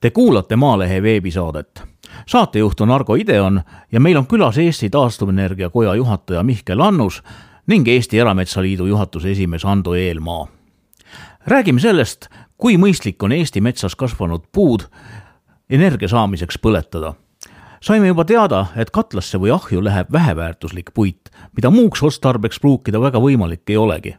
Te 0.00 0.10
kuulate 0.10 0.56
Maalehe 0.56 1.02
veebisaadet. 1.02 1.82
saatejuht 2.26 2.80
on 2.80 2.90
Argo 2.90 3.14
Ideon 3.14 3.60
ja 3.92 4.00
meil 4.00 4.16
on 4.16 4.26
külas 4.26 4.58
Eesti 4.58 4.90
Taastuvenergia 4.90 5.70
Koja 5.70 5.94
juhataja 5.94 6.42
Mihkel 6.42 6.80
Annus 6.80 7.22
ning 7.66 7.88
Eesti 7.88 8.18
Erametsaliidu 8.18 8.86
juhatuse 8.86 9.30
esimees 9.30 9.64
Ando 9.64 9.94
Eelmaa. 9.94 10.48
räägime 11.46 11.80
sellest, 11.80 12.28
kui 12.56 12.76
mõistlik 12.76 13.22
on 13.22 13.32
Eesti 13.32 13.60
metsas 13.60 13.96
kasvanud 13.96 14.44
puud 14.52 14.86
energia 15.70 16.08
saamiseks 16.08 16.58
põletada. 16.58 17.14
saime 17.80 18.06
juba 18.06 18.24
teada, 18.24 18.66
et 18.76 18.90
katlasse 18.90 19.38
või 19.38 19.50
ahju 19.54 19.84
läheb 19.84 20.12
väheväärtuslik 20.12 20.90
puit, 20.94 21.30
mida 21.56 21.70
muuks 21.70 22.02
otstarbeks 22.02 22.60
pruukida 22.60 23.00
väga 23.00 23.18
võimalik 23.18 23.62
ei 23.68 23.76
olegi 23.76 24.16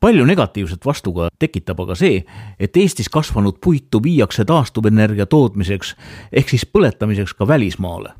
palju 0.00 0.24
negatiivset 0.24 0.86
vastuga 0.86 1.28
tekitab 1.38 1.80
aga 1.80 1.94
see, 1.94 2.24
et 2.58 2.76
Eestis 2.76 3.08
kasvanud 3.08 3.60
puitu 3.60 4.02
viiakse 4.02 4.44
taastuvenergia 4.44 5.26
tootmiseks 5.26 5.94
ehk 6.32 6.48
siis 6.48 6.66
põletamiseks 6.66 7.36
ka 7.38 7.48
välismaale. 7.48 8.12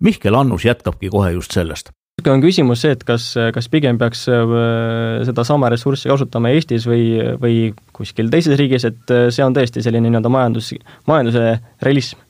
Mihkel 0.00 0.34
Annus 0.34 0.64
jätkabki 0.64 1.08
kohe 1.08 1.32
just 1.32 1.52
sellest 1.52 1.92
on 2.30 2.42
küsimus 2.42 2.82
see, 2.84 2.92
et 2.94 3.04
kas, 3.06 3.32
kas 3.54 3.68
pigem 3.72 3.98
peaks 4.00 4.26
äh, 4.30 5.22
sedasama 5.26 5.70
ressurssi 5.72 6.10
kasutama 6.10 6.52
Eestis 6.54 6.84
või, 6.88 7.06
või 7.40 7.56
kuskil 7.96 8.30
teises 8.32 8.58
riigis, 8.60 8.84
et 8.88 9.14
äh, 9.14 9.30
see 9.34 9.44
on 9.44 9.56
tõesti 9.56 9.82
selline 9.84 10.10
nii-öelda 10.10 10.30
majandus, 10.32 10.72
majanduse 11.08 11.56
realism. 11.82 12.20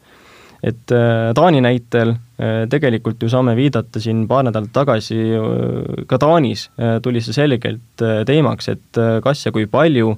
et 0.63 0.95
äh, 0.95 1.33
Taani 1.35 1.61
näitel 1.61 2.15
tegelikult 2.71 3.23
ju 3.23 3.29
saame 3.31 3.55
viidata 3.55 4.01
siin 4.03 4.25
paar 4.27 4.43
nädalat 4.43 4.73
tagasi, 4.75 5.17
ka 6.11 6.19
Taanis 6.19 6.65
tuli 7.03 7.21
see 7.23 7.35
selgelt 7.37 8.03
teemaks, 8.27 8.69
et 8.69 8.99
kas 9.23 9.45
ja 9.47 9.53
kui 9.55 9.69
palju 9.71 10.17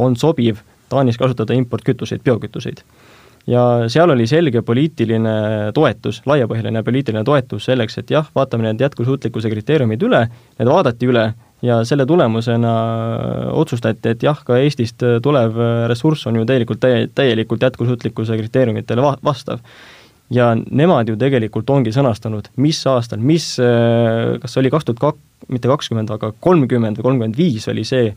on 0.00 0.16
sobiv 0.16 0.62
Taanis 0.88 1.18
kasutada 1.20 1.52
importkütuseid, 1.52 2.22
biokütuseid 2.24 2.80
ja 3.46 3.62
seal 3.92 4.10
oli 4.10 4.26
selge 4.26 4.62
poliitiline 4.66 5.34
toetus, 5.74 6.22
laiapõhjaline 6.26 6.82
poliitiline 6.86 7.24
toetus 7.24 7.68
selleks, 7.70 7.98
et 8.02 8.10
jah, 8.10 8.28
vaatame 8.34 8.66
need 8.66 8.82
jätkusuutlikkuse 8.82 9.50
kriteeriumid 9.52 10.02
üle, 10.06 10.24
need 10.58 10.70
vaadati 10.70 11.10
üle 11.10 11.26
ja 11.64 11.80
selle 11.88 12.06
tulemusena 12.06 12.72
otsustati, 13.56 14.14
et 14.14 14.24
jah, 14.26 14.40
ka 14.46 14.58
Eestist 14.60 15.04
tulev 15.22 15.60
ressurss 15.90 16.26
on 16.28 16.40
ju 16.40 16.48
tegelikult 16.48 16.82
täie, 16.82 17.06
täielikult 17.14 17.62
jätkusuutlikkuse 17.68 18.38
kriteeriumitele 18.42 19.04
va-, 19.04 19.16
vastav. 19.24 19.62
ja 20.30 20.54
nemad 20.56 21.08
ju 21.08 21.14
tegelikult 21.16 21.70
ongi 21.70 21.92
sõnastanud, 21.94 22.50
mis 22.56 22.80
aastal, 22.90 23.20
mis, 23.22 23.52
kas 24.42 24.58
oli 24.58 24.70
kaks 24.74 24.88
tuhat 24.88 25.02
kak-, 25.04 25.22
mitte 25.48 25.70
kakskümmend, 25.70 26.10
aga 26.10 26.32
kolmkümmend 26.40 26.98
või 26.98 27.10
kolmkümmend 27.10 27.38
viis 27.38 27.68
oli 27.70 27.84
see, 27.86 28.10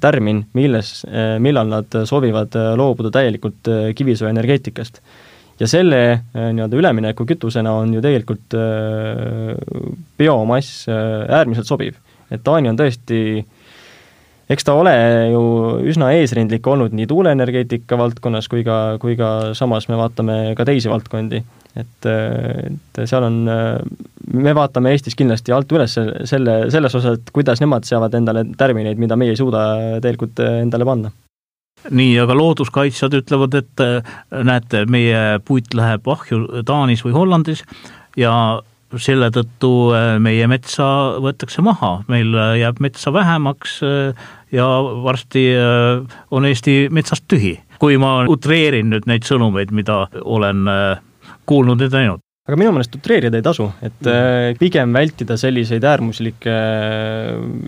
tärmin, 0.00 0.44
milles, 0.54 1.04
eh, 1.04 1.36
millal 1.42 1.68
nad 1.70 1.98
soovivad 2.06 2.54
eh, 2.56 2.74
loobuda 2.78 3.10
täielikult 3.14 3.70
eh, 3.70 3.94
kivisöeenergeetikast. 3.94 5.02
ja 5.58 5.66
selle 5.66 6.20
nii-öelda 6.38 6.76
üleminekukütusena 6.78 7.72
on 7.80 7.90
ju 7.96 7.98
tegelikult 7.98 8.54
biomass 10.18 10.84
äärmiselt 10.86 11.66
sobiv. 11.66 11.96
et 12.30 12.44
Taani 12.46 12.70
on 12.70 12.78
tõesti 12.78 13.42
eks 14.48 14.64
ta 14.64 14.74
ole 14.78 14.94
ju 15.32 15.42
üsna 15.90 16.10
eesrindlik 16.16 16.66
olnud 16.66 16.94
nii 16.96 17.06
tuuleenergeetika 17.10 17.98
valdkonnas 18.00 18.48
kui 18.50 18.64
ka, 18.66 18.96
kui 19.02 19.16
ka 19.18 19.52
samas 19.58 19.88
me 19.90 19.98
vaatame 20.00 20.38
ka 20.58 20.66
teisi 20.68 20.90
valdkondi. 20.92 21.42
et, 21.78 22.08
et 22.08 23.00
seal 23.06 23.22
on, 23.22 23.36
me 24.34 24.54
vaatame 24.56 24.90
Eestis 24.94 25.14
kindlasti 25.18 25.52
alt 25.54 25.72
üles 25.72 25.94
selle, 25.94 26.56
selles 26.72 26.94
osas, 26.98 27.20
et 27.20 27.30
kuidas 27.34 27.60
nemad 27.62 27.86
seavad 27.86 28.16
endale 28.18 28.46
tärmineid, 28.58 28.98
mida 28.98 29.16
meie 29.20 29.36
ei 29.36 29.38
suuda 29.38 30.00
tegelikult 30.02 30.42
endale 30.46 30.88
panna. 30.88 31.12
Nii, 31.94 32.16
aga 32.18 32.34
looduskaitsjad 32.34 33.14
ütlevad, 33.20 33.54
et 33.54 33.84
näete, 34.48 34.82
meie 34.90 35.38
puit 35.46 35.70
läheb 35.78 36.08
ahju 36.10 36.64
Taanis 36.66 37.04
või 37.06 37.14
Hollandis 37.14 37.62
ja 38.18 38.32
selle 38.96 39.28
tõttu 39.34 39.70
meie 40.24 40.46
metsa 40.48 40.86
võetakse 41.20 41.62
maha, 41.64 41.98
meil 42.08 42.32
jääb 42.60 42.80
metsa 42.80 43.12
vähemaks 43.12 43.80
ja 44.54 44.68
varsti 45.04 45.44
on 46.30 46.48
Eesti 46.48 46.86
metsast 46.90 47.26
tühi. 47.28 47.58
kui 47.78 47.98
ma 48.00 48.24
utreerin 48.26 48.88
nüüd 48.90 49.04
neid 49.06 49.28
sõnumeid, 49.28 49.70
mida 49.70 50.06
olen 50.24 50.64
kuulnud 51.46 51.84
ja 51.84 51.92
näinud 51.92 52.24
aga 52.48 52.56
minu 52.56 52.70
meelest 52.72 52.94
utreerida 52.96 53.36
ei 53.36 53.44
tasu, 53.44 53.66
et 53.84 53.98
mm. 54.00 54.56
pigem 54.56 54.94
vältida 54.96 55.36
selliseid 55.36 55.84
äärmuslikke, 55.84 56.54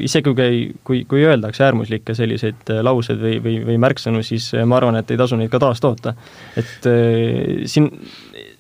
isegi 0.06 0.32
kui, 0.32 0.62
kui, 0.88 1.02
kui 1.10 1.26
öeldakse 1.28 1.66
äärmuslikke 1.66 2.16
selliseid 2.16 2.72
äh, 2.72 2.80
lauseid 2.86 3.20
või, 3.20 3.36
või, 3.44 3.58
või 3.66 3.76
märksõnu, 3.84 4.24
siis 4.24 4.48
äh, 4.56 4.64
ma 4.64 4.78
arvan, 4.80 4.96
et 4.96 5.12
ei 5.12 5.20
tasu 5.20 5.36
neid 5.36 5.52
ka 5.52 5.60
taastoota. 5.60 6.14
et 6.56 6.88
siin 7.68 7.90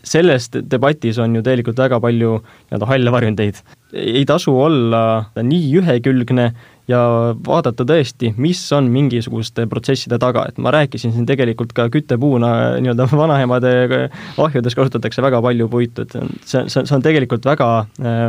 selles 0.02 0.48
debatis 0.52 1.18
on 1.20 1.34
ju 1.36 1.42
tegelikult 1.44 1.78
väga 1.78 2.00
palju 2.00 2.40
nii-öelda 2.40 2.88
halle 2.90 3.12
varjundeid. 3.12 3.62
ei 3.92 4.24
tasu 4.24 4.54
olla 4.54 5.02
nii 5.42 5.72
ühekülgne 5.80 6.50
ja 6.90 7.00
vaadata 7.46 7.84
tõesti, 7.86 8.32
mis 8.38 8.60
on 8.72 8.88
mingisuguste 8.90 9.66
protsesside 9.70 10.18
taga, 10.18 10.46
et 10.48 10.58
ma 10.58 10.72
rääkisin 10.74 11.12
siin 11.14 11.26
tegelikult 11.26 11.74
ka 11.76 11.88
küttepuuna 11.92 12.80
nii-öelda 12.82 13.08
vanaemade 13.22 13.72
ahjudes 14.38 14.78
kasutatakse 14.78 15.22
väga 15.22 15.42
palju 15.42 15.68
puitu, 15.68 16.06
et 16.06 16.18
see, 16.44 16.66
see, 16.66 16.84
see 16.84 16.96
on 16.96 17.06
tegelikult 17.06 17.46
väga, 17.46 17.70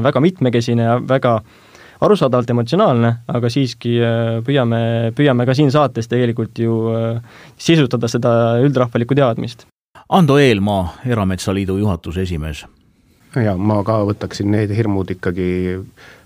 väga 0.08 0.26
mitmekesine 0.28 0.90
ja 0.90 0.98
väga 1.02 1.40
arusaadavalt 2.02 2.50
emotsionaalne, 2.54 3.12
aga 3.30 3.52
siiski 3.54 3.96
äh, 4.02 4.40
püüame, 4.46 4.82
püüame 5.18 5.46
ka 5.46 5.56
siin 5.58 5.72
saates 5.74 6.10
tegelikult 6.12 6.58
ju 6.62 6.78
äh, 6.96 7.44
sisustada 7.62 8.10
seda 8.12 8.34
üldrahvalikku 8.66 9.18
teadmist. 9.18 9.68
Ando 10.12 10.38
Eelmaa, 10.38 10.98
Erametsaliidu 11.06 11.78
juhatuse 11.78 12.22
esimees. 12.22 12.66
jaa, 13.36 13.58
ma 13.58 13.78
ka 13.88 14.02
võtaksin 14.04 14.50
need 14.52 14.74
hirmud 14.76 15.14
ikkagi 15.14 15.46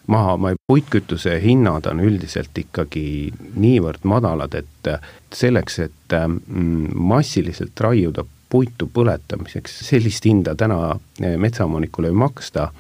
maha, 0.09 0.37
ma, 0.41 0.53
puitkütuse 0.67 1.35
hinnad 1.43 1.85
on 1.91 1.99
üldiselt 2.01 2.57
ikkagi 2.57 3.29
niivõrd 3.61 4.07
madalad, 4.09 4.55
et 4.57 4.89
selleks, 5.33 5.77
et 5.85 6.15
mm, 6.17 6.95
massiliselt 6.97 7.83
raiuda 7.85 8.25
puitu 8.49 8.89
põletamiseks, 8.89 9.75
sellist 9.85 10.25
hinda 10.25 10.55
täna 10.57 10.79
eh, 11.21 11.35
metsaomanikule 11.37 12.09
ei 12.09 12.17
maksta. 12.17 12.71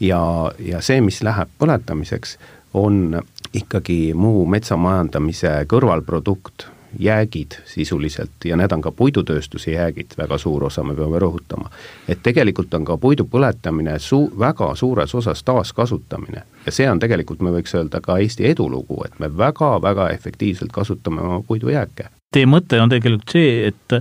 Ja, 0.00 0.20
ja 0.60 0.82
see, 0.84 1.00
mis 1.00 1.22
läheb 1.24 1.48
põletamiseks, 1.60 2.36
on 2.76 3.16
ikkagi 3.56 4.12
muu 4.12 4.44
metsamajandamise 4.48 5.62
kõrvalprodukt 5.72 6.68
jäägid 6.98 7.52
sisuliselt 7.64 8.44
ja 8.44 8.56
need 8.56 8.72
on 8.72 8.82
ka 8.82 8.90
puidutööstuse 8.90 9.70
jäägid, 9.70 10.16
väga 10.18 10.38
suur 10.38 10.64
osa, 10.64 10.82
me 10.82 10.94
peame 10.94 11.18
rõhutama. 11.18 11.70
et 12.08 12.22
tegelikult 12.22 12.74
on 12.74 12.84
ka 12.84 12.96
puidu 12.96 13.24
põletamine 13.24 13.98
su-, 13.98 14.30
väga 14.38 14.74
suures 14.74 15.14
osas 15.14 15.42
taaskasutamine 15.42 16.42
ja 16.66 16.72
see 16.72 16.90
on 16.90 16.98
tegelikult, 16.98 17.40
me 17.40 17.50
võiks 17.54 17.74
öelda, 17.74 18.00
ka 18.00 18.18
Eesti 18.18 18.46
edulugu, 18.46 19.02
et 19.04 19.18
me 19.18 19.30
väga-väga 19.36 20.10
efektiivselt 20.10 20.72
kasutame 20.72 21.20
oma 21.20 21.42
puidujääke. 21.46 22.10
Teie 22.32 22.46
mõte 22.46 22.78
on 22.80 22.88
tegelikult 22.92 23.32
see, 23.32 23.66
et 23.68 23.96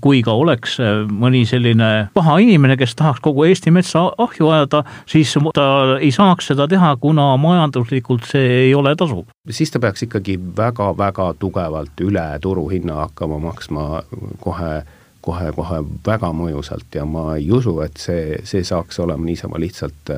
kui 0.00 0.22
ka 0.24 0.34
oleks 0.36 0.76
mõni 1.08 1.42
selline 1.48 1.90
paha 2.14 2.36
inimene, 2.44 2.76
kes 2.80 2.94
tahaks 2.98 3.22
kogu 3.24 3.46
Eesti 3.48 3.72
metsa 3.74 4.04
ahju 4.20 4.50
ajada, 4.52 4.82
siis 5.08 5.34
ta 5.54 5.66
ei 5.98 6.12
saaks 6.14 6.52
seda 6.52 6.68
teha, 6.68 6.94
kuna 7.00 7.32
majanduslikult 7.40 8.26
see 8.28 8.66
ei 8.66 8.74
ole 8.74 8.94
tasuv. 8.96 9.26
siis 9.50 9.70
ta 9.70 9.80
peaks 9.80 10.06
ikkagi 10.08 10.38
väga-väga 10.56 11.32
tugevalt 11.38 12.04
üle 12.04 12.26
turuhinna 12.40 13.04
hakkama 13.06 13.38
maksma 13.38 14.02
kohe 14.40 14.82
kohe-kohe 15.22 15.82
väga 16.06 16.32
mõjusalt 16.34 16.96
ja 16.98 17.04
ma 17.06 17.36
ei 17.38 17.46
usu, 17.54 17.76
et 17.84 17.96
see, 18.00 18.40
see 18.42 18.64
saaks 18.66 18.98
olema 18.98 19.22
niisama 19.22 19.60
lihtsalt 19.62 20.10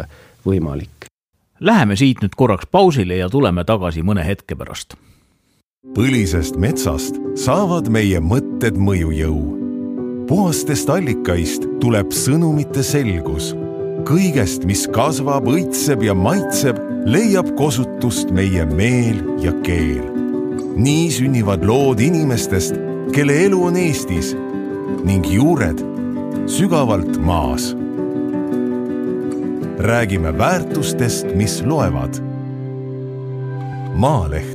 võimalik. 0.47 1.11
Läheme 1.61 1.97
siit 1.97 2.23
nüüd 2.25 2.33
korraks 2.37 2.69
pausile 2.73 3.21
ja 3.21 3.29
tuleme 3.29 3.67
tagasi 3.69 4.03
mõne 4.03 4.25
hetke 4.25 4.57
pärast 4.57 4.97
põlisest 5.93 6.57
metsast 6.57 7.19
saavad 7.37 7.91
meie 7.93 8.17
mõtted 8.25 8.79
mõjujõu. 8.81 9.43
puhastest 10.29 10.89
allikaist 10.89 11.67
tuleb 11.81 12.09
sõnumite 12.09 12.83
selgus. 12.83 13.53
kõigest, 14.09 14.65
mis 14.65 14.87
kasvab, 14.87 15.45
õitseb 15.45 16.03
ja 16.03 16.15
maitseb, 16.15 16.81
leiab 17.05 17.55
kosutust 17.57 18.31
meie 18.31 18.65
meel 18.65 19.21
ja 19.45 19.53
keel. 19.63 20.09
nii 20.77 21.11
sünnivad 21.11 21.65
lood 21.65 22.01
inimestest, 22.01 22.75
kelle 23.13 23.45
elu 23.45 23.63
on 23.65 23.77
Eestis 23.77 24.35
ning 25.05 25.27
juured 25.27 25.85
sügavalt 26.47 27.21
maas. 27.21 27.75
räägime 29.79 30.33
väärtustest, 30.33 31.37
mis 31.37 31.63
loevad. 31.63 32.23
Maaleht 33.95 34.54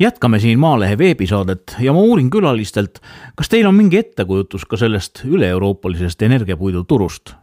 jätkame 0.00 0.40
siin 0.40 0.58
Maalehe 0.58 0.98
veebisaadet 0.98 1.76
ja 1.80 1.92
ma 1.92 2.00
uurin 2.00 2.30
külalistelt, 2.30 3.00
kas 3.36 3.48
teil 3.48 3.66
on 3.68 3.74
mingi 3.76 4.00
ettekujutus 4.00 4.64
ka 4.64 4.76
sellest 4.80 5.24
üle-euroopalisest 5.28 6.22
energiapuidu 6.22 6.84
turust? 6.84 7.34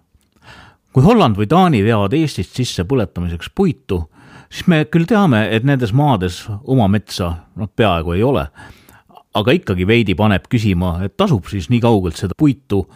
kui 0.93 1.03
Holland 1.05 1.37
või 1.37 1.45
Taani 1.45 1.83
veavad 1.85 2.13
Eestist 2.17 2.55
sisse 2.57 2.81
põletamiseks 2.89 3.51
puitu, 3.55 3.99
siis 4.49 4.65
me 4.65 4.79
küll 4.89 5.05
teame, 5.05 5.43
et 5.53 5.65
nendes 5.67 5.91
maades 5.93 6.39
oma 6.63 6.87
metsa 6.89 7.27
noh, 7.55 7.69
peaaegu 7.69 8.15
ei 8.15 8.23
ole. 8.23 8.47
aga 9.37 9.53
ikkagi 9.53 9.85
veidi 9.87 10.15
paneb 10.17 10.47
küsima, 10.49 11.03
et 11.05 11.13
tasub 11.17 11.45
siis 11.45 11.69
nii 11.69 11.79
kaugelt 11.83 12.17
seda 12.17 12.33
puitu 12.37 12.87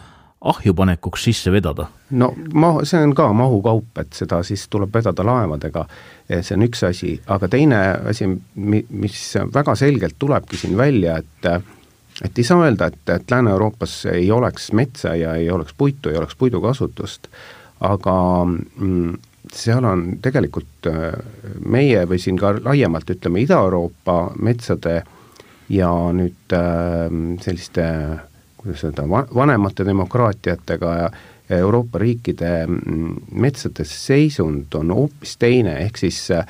ahjupanekuks 0.42 1.24
sisse 1.24 1.52
vedada? 1.52 1.86
no 2.10 2.32
ma, 2.54 2.72
see 2.88 3.00
on 3.02 3.14
ka 3.16 3.28
mahukaup, 3.36 3.98
et 4.02 4.12
seda 4.16 4.42
siis 4.46 4.66
tuleb 4.72 4.92
vedada 4.94 5.24
laevadega, 5.26 5.84
see 6.40 6.56
on 6.56 6.66
üks 6.66 6.82
asi, 6.88 7.14
aga 7.30 7.48
teine 7.52 7.80
asi, 8.10 8.28
mis 8.56 9.20
väga 9.54 9.76
selgelt 9.78 10.18
tulebki 10.18 10.60
siin 10.60 10.76
välja, 10.78 11.20
et 11.22 11.52
et 12.22 12.38
ei 12.38 12.44
saa 12.44 12.60
öelda, 12.62 12.90
et, 12.92 13.08
et 13.08 13.30
Lääne-Euroopas 13.30 13.94
ei 14.12 14.30
oleks 14.30 14.70
metsa 14.76 15.14
ja 15.16 15.34
ei 15.40 15.50
oleks 15.50 15.74
puitu, 15.78 16.10
ei 16.10 16.18
oleks 16.20 16.36
puidukasutust, 16.38 17.30
aga 17.80 18.16
mm, 18.44 19.14
seal 19.52 19.84
on 19.88 20.04
tegelikult 20.22 20.90
meie 21.64 22.04
või 22.08 22.20
siin 22.22 22.36
ka 22.38 22.52
laiemalt 22.58 23.10
ütleme, 23.14 23.42
Ida-Euroopa 23.46 24.18
metsade 24.44 25.00
ja 25.72 25.88
nüüd 26.12 26.54
selliste 27.42 27.86
kuidas 28.62 28.84
öelda, 28.84 29.04
vanemate 29.34 29.84
demokraatiatega 29.86 30.94
ja 30.96 31.10
Euroopa 31.50 31.98
riikide 31.98 32.66
mm, 32.66 33.14
metsade 33.32 33.84
seisund 33.84 34.74
on 34.78 34.94
hoopis 34.94 35.36
teine, 35.36 35.76
ehk 35.84 35.98
siis 36.00 36.30
äh, 36.30 36.46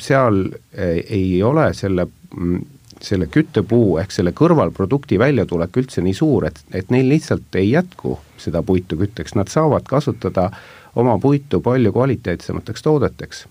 seal 0.00 0.42
äh, 0.46 1.00
ei 1.08 1.42
ole 1.42 1.70
selle, 1.74 2.06
mm, 2.36 2.60
selle 3.02 3.26
küttepuu 3.32 3.98
ehk 4.02 4.14
selle 4.14 4.34
kõrvalprodukti 4.36 5.18
väljatulek 5.18 5.80
üldse 5.82 6.04
nii 6.04 6.14
suur, 6.14 6.46
et, 6.50 6.60
et 6.72 6.92
neil 6.94 7.08
lihtsalt 7.10 7.58
ei 7.58 7.72
jätku 7.72 8.18
seda 8.40 8.62
puitu 8.62 8.98
kütteks, 9.00 9.34
nad 9.34 9.50
saavad 9.52 9.88
kasutada 9.88 10.50
oma 10.96 11.18
puitu 11.18 11.60
palju 11.60 11.92
kvaliteetsemateks 11.92 12.84
toodeteks. 12.84 13.46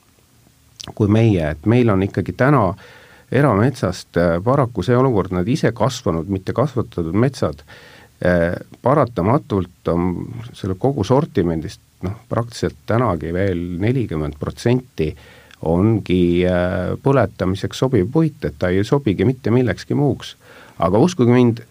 Kui 0.95 1.09
meie, 1.09 1.49
et 1.55 1.65
meil 1.65 1.89
on 1.89 2.03
ikkagi 2.05 2.35
täna 2.37 2.67
äh, 2.69 2.85
erametsast 3.31 4.17
äh, 4.17 4.37
paraku 4.43 4.83
see 4.85 4.97
olukord, 4.97 5.33
nad 5.35 5.47
ise 5.49 5.71
kasvanud, 5.75 6.29
mitte 6.31 6.53
kasvatatud 6.55 7.15
metsad, 7.17 7.63
äh, 8.25 8.53
paratamatult 8.81 9.93
on 9.93 10.11
selle 10.53 10.77
kogu 10.79 11.03
sortimendist 11.07 11.81
noh, 12.05 12.19
praktiliselt 12.29 12.83
tänagi 12.87 13.33
veel 13.33 13.63
nelikümmend 13.81 14.37
protsenti 14.39 15.11
ongi 15.65 16.45
äh, 16.45 16.93
põletamiseks 17.01 17.85
sobiv 17.85 18.11
puit, 18.13 18.43
et 18.45 18.59
ta 18.59 18.69
ei 18.69 18.83
sobigi 18.85 19.25
mitte 19.25 19.53
millekski 19.53 19.97
muuks. 19.97 20.35
aga 20.75 20.99
uskuge 20.99 21.31
mind, 21.31 21.61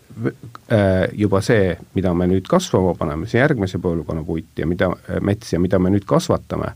juba 1.13 1.41
see, 1.45 1.75
mida 1.93 2.15
me 2.17 2.25
nüüd 2.31 2.47
kasvama 2.49 2.95
paneme, 2.97 3.27
see 3.29 3.37
järgmise 3.37 3.77
põlvkonna 3.83 4.23
puit 4.25 4.57
ja 4.57 4.65
mida, 4.67 4.89
mets 5.21 5.53
ja 5.53 5.59
mida 5.61 5.77
me 5.79 5.91
nüüd 5.93 6.07
kasvatame, 6.09 6.71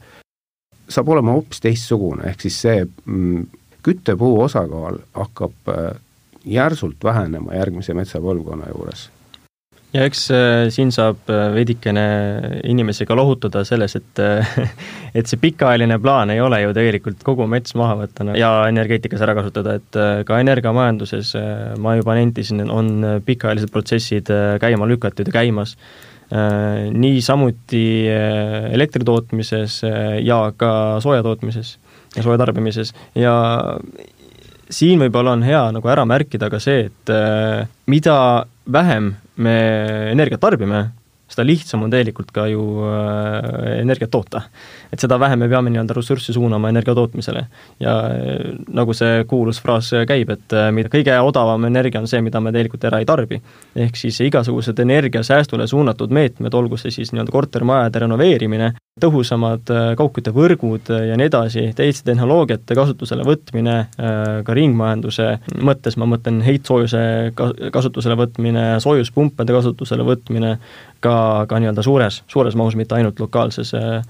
saab 0.93 1.09
olema 1.09 1.33
hoopis 1.33 1.63
teistsugune, 1.65 2.27
ehk 2.29 2.45
siis 2.45 2.59
see 2.67 2.83
mm, 2.85 3.47
küttepuu 3.87 4.41
osakaal 4.43 4.99
hakkab 5.15 5.71
äh, 5.73 5.93
järsult 6.49 7.05
vähenema 7.05 7.55
järgmise 7.59 7.95
metsapõlvkonna 7.95 8.73
juures 8.73 9.09
ja 9.95 10.05
eks 10.05 10.25
äh, 10.35 10.67
siin 10.75 10.91
saab 10.93 11.31
äh, 11.33 11.47
veidikene 11.55 12.05
inimesi 12.69 13.07
ka 13.09 13.17
lohutada 13.17 13.63
selles, 13.69 13.97
et 13.97 14.23
et 15.19 15.31
see 15.31 15.41
pikaajaline 15.41 16.01
plaan 16.03 16.35
ei 16.35 16.43
ole 16.45 16.61
ju 16.65 16.75
tegelikult 16.77 17.23
kogu 17.27 17.47
mets 17.51 17.77
maha 17.79 17.97
võtta 18.03 18.29
ja 18.39 18.53
energeetikas 18.69 19.25
ära 19.25 19.37
kasutada, 19.39 19.79
et 19.79 20.03
ka 20.29 20.43
energiamajanduses 20.43 21.33
ma 21.81 21.97
juba 22.01 22.19
nentisin, 22.19 22.67
on 22.69 23.23
pikaajalised 23.25 23.73
protsessid 23.73 24.31
käima 24.61 24.89
lükatud 24.91 25.31
ja 25.31 25.41
käimas. 25.41 25.77
niisamuti 26.93 27.85
elektri 28.77 29.05
tootmises 29.05 29.81
ja 30.21 30.41
ka 30.61 30.73
sooja 31.01 31.23
tootmises 31.25 31.79
sooja 32.23 32.39
tarbimises 32.41 32.95
ja 33.15 33.35
siin 34.71 35.01
võib-olla 35.03 35.35
on 35.37 35.43
hea 35.47 35.65
nagu 35.75 35.91
ära 35.91 36.05
märkida 36.09 36.51
ka 36.53 36.61
see, 36.63 36.89
et 36.89 37.13
äh, 37.13 37.67
mida 37.91 38.47
vähem 38.69 39.15
me 39.41 39.59
energiat 40.13 40.43
tarbime, 40.43 40.89
seda 41.29 41.45
lihtsam 41.45 41.83
on 41.85 41.93
tegelikult 41.93 42.31
ka 42.33 42.47
ju 42.49 42.63
äh, 42.89 43.81
energiat 43.81 44.11
toota. 44.13 44.43
et 44.93 45.01
seda 45.01 45.19
vähem 45.21 45.43
me 45.45 45.49
peame 45.49 45.71
nii-öelda 45.71 45.97
ressurssi 45.97 46.33
suunama 46.33 46.71
energia 46.73 46.95
tootmisele. 46.95 47.47
ja 47.81 47.95
äh, 48.13 48.53
nagu 48.69 48.95
see 48.97 49.25
kuulus 49.29 49.61
fraas 49.61 49.91
käib, 50.09 50.31
et 50.37 50.57
mida 50.73 50.93
kõige 50.93 51.17
odavam 51.21 51.65
energia 51.65 52.01
on 52.01 52.09
see, 52.09 52.21
mida 52.25 52.41
me 52.41 52.53
tegelikult 52.53 52.85
ära 52.85 53.01
ei 53.01 53.09
tarbi. 53.09 53.41
ehk 53.77 53.97
siis 53.97 54.21
igasugused 54.21 54.79
energiasäästule 54.79 55.67
suunatud 55.67 56.13
meetmed, 56.13 56.55
olgu 56.55 56.77
see 56.77 56.93
siis 56.93 57.13
nii-öelda 57.13 57.33
kortermajade 57.33 58.05
renoveerimine, 58.05 58.75
tõhusamad 59.03 59.73
äh, 59.73 59.89
kaugküttevõrgud 59.99 60.93
ja 61.09 61.19
nii 61.19 61.29
edasi, 61.31 61.65
teiste 61.79 62.11
tehnoloogiate 62.11 62.77
kasutusele 62.79 63.27
võtmine, 63.27 63.77
äh, 63.99 64.23
ka 64.47 64.57
ringmajanduse 64.57 65.29
mõttes, 65.65 65.99
ma 66.01 66.09
mõtlen 66.11 66.41
heitsoojuse 66.47 67.03
kasutusele 67.75 68.19
võtmine, 68.19 68.67
soojuspumpade 68.85 69.57
kasutusele 69.57 70.07
võtmine, 70.09 70.57
ka, 71.05 71.15
ka 71.51 71.63
nii-öelda 71.63 71.85
suures, 71.87 72.23
suures 72.31 72.59
mahus, 72.59 72.79
mitte 72.79 72.99
ainult 72.99 73.21
lokaalses 73.23 73.75
äh, 73.79 74.03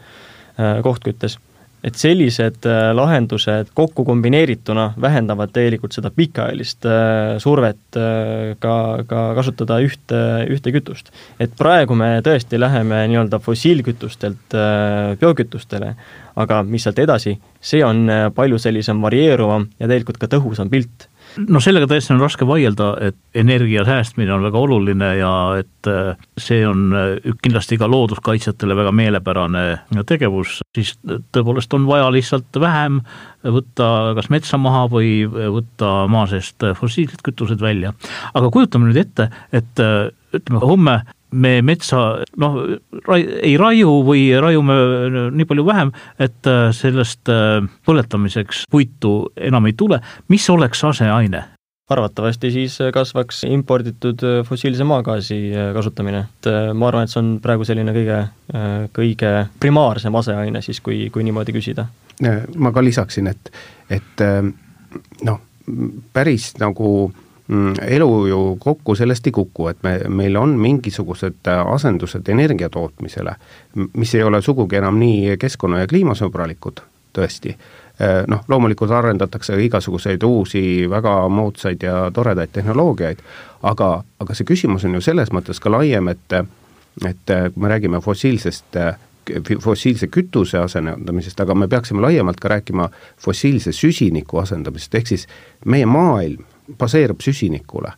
kohtküttes 0.82 1.38
et 1.84 1.98
sellised 1.98 2.66
äh, 2.66 2.90
lahendused 2.96 3.70
kokku 3.76 4.04
kombineerituna 4.06 4.92
vähendavad 5.00 5.52
tegelikult 5.54 5.94
seda 5.94 6.10
pikaajalist 6.14 6.86
äh, 6.88 7.36
survet 7.42 7.98
äh, 7.98 8.54
ka, 8.62 8.74
ka 9.08 9.24
kasutada 9.38 9.78
ühte, 9.84 10.22
ühte 10.50 10.72
kütust. 10.74 11.12
et 11.38 11.54
praegu 11.58 11.94
me 11.98 12.18
tõesti 12.26 12.58
läheme 12.58 13.04
nii-öelda 13.12 13.38
fossiilkütustelt 13.42 14.56
biokütustele, 15.20 15.92
aga 16.38 16.62
mis 16.66 16.86
sealt 16.86 16.98
edasi, 17.02 17.36
see 17.60 17.84
on 17.84 18.08
palju 18.34 18.58
sellisem 18.62 19.02
varieeruvam 19.02 19.68
ja 19.78 19.86
tegelikult 19.86 20.18
ka 20.18 20.30
tõhusam 20.34 20.70
pilt 20.72 21.08
no 21.46 21.60
sellega 21.62 21.88
tõesti 21.90 22.14
on 22.14 22.22
raske 22.22 22.46
vaielda, 22.48 22.88
et 23.08 23.16
energia 23.38 23.84
säästmine 23.86 24.32
on 24.34 24.44
väga 24.46 24.60
oluline 24.60 25.10
ja 25.20 25.32
et 25.60 25.90
äh, 25.90 26.18
see 26.40 26.64
on 26.66 26.88
äh, 26.96 27.34
kindlasti 27.44 27.78
ka 27.80 27.88
looduskaitsjatele 27.90 28.76
väga 28.78 28.92
meelepärane 28.96 29.64
tegevus, 30.08 30.60
siis 30.74 30.96
tõepoolest 31.04 31.74
on 31.78 31.86
vaja 31.88 32.08
lihtsalt 32.14 32.60
vähem 32.60 33.02
võtta 33.44 34.14
kas 34.18 34.30
metsa 34.34 34.58
maha 34.60 34.86
või 34.92 35.12
võtta 35.28 36.08
maa 36.10 36.26
seest 36.30 36.64
fossiilsed 36.80 37.22
kütused 37.26 37.62
välja. 37.62 37.94
aga 38.34 38.50
kujutame 38.50 38.90
nüüd 38.90 39.04
ette, 39.04 39.30
et 39.52 39.84
äh, 39.84 40.10
ütleme, 40.34 40.64
homme 40.64 41.00
me 41.30 41.58
metsa 41.62 42.00
noh, 42.40 42.56
ei 43.42 43.56
raiu 43.60 43.98
või 44.06 44.28
raiume 44.40 44.78
nii 45.34 45.46
palju 45.48 45.66
vähem, 45.66 45.92
et 46.20 46.48
äh, 46.48 46.68
sellest 46.76 47.28
äh, 47.32 47.60
põletamiseks 47.86 48.64
puitu 48.70 49.30
enam 49.36 49.68
ei 49.68 49.76
tule, 49.78 50.00
mis 50.32 50.48
oleks 50.50 50.84
aseaine? 50.88 51.44
arvatavasti 51.88 52.50
siis 52.52 52.74
kasvaks 52.92 53.46
imporditud 53.48 54.20
äh, 54.20 54.40
fossiilse 54.44 54.84
maagaasi 54.84 55.38
kasutamine, 55.76 56.26
et 56.26 56.48
ma 56.76 56.90
arvan, 56.90 57.06
et 57.06 57.12
see 57.12 57.22
on 57.22 57.30
praegu 57.40 57.64
selline 57.64 57.94
kõige, 57.96 58.18
kõige 58.96 59.30
primaarsem 59.60 60.18
aseaine 60.20 60.60
siis, 60.64 60.82
kui, 60.84 61.06
kui 61.12 61.24
niimoodi 61.24 61.54
küsida. 61.56 61.86
ma 62.56 62.72
ka 62.76 62.84
lisaksin, 62.84 63.32
et, 63.32 63.52
et 63.88 64.24
noh, 65.24 65.40
päris 66.12 66.50
nagu 66.60 66.90
äh, 67.08 67.24
elu 67.86 68.26
ju 68.26 68.56
kokku 68.60 68.94
sellest 68.94 69.26
ei 69.26 69.32
kuku, 69.32 69.68
et 69.68 69.82
me, 69.82 69.94
meil 70.08 70.36
on 70.36 70.50
mingisugused 70.60 71.48
äh, 71.48 71.72
asendused 71.72 72.28
energia 72.28 72.68
tootmisele, 72.68 73.34
mis 73.96 74.14
ei 74.14 74.22
ole 74.22 74.42
sugugi 74.42 74.76
enam 74.76 74.98
nii 75.00 75.36
keskkonna- 75.40 75.80
ja 75.80 75.86
kliimasõbralikud, 75.86 76.82
tõesti. 77.16 77.54
Äh, 78.02 78.24
noh, 78.28 78.44
loomulikult 78.48 78.90
arendatakse 78.90 79.56
igasuguseid 79.64 80.22
uusi 80.22 80.90
väga 80.90 81.28
moodsaid 81.28 81.82
ja 81.82 82.10
toredaid 82.14 82.52
tehnoloogiaid, 82.52 83.24
aga, 83.62 84.04
aga 84.20 84.34
see 84.34 84.44
küsimus 84.44 84.84
on 84.84 84.94
ju 84.94 85.00
selles 85.00 85.32
mõttes 85.32 85.60
ka 85.60 85.72
laiem, 85.72 86.08
et 86.08 86.40
et 87.06 87.30
äh, 87.30 87.48
kui 87.54 87.62
me 87.62 87.68
räägime 87.68 88.00
fossiilsest 88.02 88.76
fossiilse 89.60 90.06
kütuse 90.08 90.58
asendamisest, 90.58 91.40
aga 91.40 91.54
me 91.54 91.68
peaksime 91.68 92.00
laiemalt 92.00 92.40
ka 92.40 92.48
rääkima 92.48 92.88
fossiilse 93.20 93.72
süsiniku 93.72 94.38
asendamisest, 94.40 94.94
ehk 94.94 95.06
siis 95.06 95.26
meie 95.64 95.86
maailm 95.86 96.44
baseerub 96.78 97.20
süsinikule. 97.20 97.92